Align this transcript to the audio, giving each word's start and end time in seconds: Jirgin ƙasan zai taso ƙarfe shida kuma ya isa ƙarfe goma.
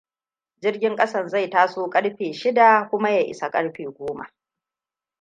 Jirgin 0.61 0.95
ƙasan 0.95 1.27
zai 1.29 1.49
taso 1.49 1.89
ƙarfe 1.89 2.33
shida 2.33 2.87
kuma 2.89 3.11
ya 3.11 3.19
isa 3.19 3.49
ƙarfe 3.49 3.85
goma. 3.85 4.33